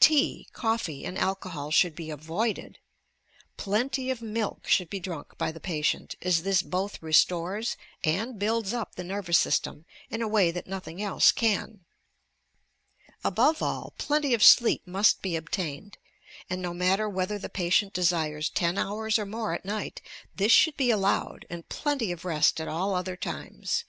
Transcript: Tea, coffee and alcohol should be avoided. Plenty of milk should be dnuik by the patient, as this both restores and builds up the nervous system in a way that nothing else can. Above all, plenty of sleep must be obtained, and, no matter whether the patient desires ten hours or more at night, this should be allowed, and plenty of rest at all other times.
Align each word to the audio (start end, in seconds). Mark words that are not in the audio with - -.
Tea, 0.00 0.48
coffee 0.52 1.04
and 1.04 1.16
alcohol 1.16 1.70
should 1.70 1.94
be 1.94 2.10
avoided. 2.10 2.80
Plenty 3.56 4.10
of 4.10 4.20
milk 4.20 4.66
should 4.66 4.90
be 4.90 4.98
dnuik 5.00 5.38
by 5.38 5.52
the 5.52 5.60
patient, 5.60 6.16
as 6.22 6.42
this 6.42 6.60
both 6.60 7.00
restores 7.00 7.76
and 8.02 8.36
builds 8.36 8.74
up 8.74 8.96
the 8.96 9.04
nervous 9.04 9.38
system 9.38 9.84
in 10.10 10.22
a 10.22 10.26
way 10.26 10.50
that 10.50 10.66
nothing 10.66 11.00
else 11.00 11.30
can. 11.30 11.84
Above 13.22 13.62
all, 13.62 13.94
plenty 13.96 14.34
of 14.34 14.42
sleep 14.42 14.84
must 14.88 15.22
be 15.22 15.36
obtained, 15.36 15.98
and, 16.50 16.60
no 16.60 16.74
matter 16.74 17.08
whether 17.08 17.38
the 17.38 17.48
patient 17.48 17.92
desires 17.92 18.50
ten 18.50 18.76
hours 18.78 19.20
or 19.20 19.24
more 19.24 19.52
at 19.54 19.64
night, 19.64 20.02
this 20.34 20.50
should 20.50 20.76
be 20.76 20.90
allowed, 20.90 21.46
and 21.48 21.68
plenty 21.68 22.10
of 22.10 22.24
rest 22.24 22.60
at 22.60 22.66
all 22.66 22.92
other 22.92 23.14
times. 23.14 23.84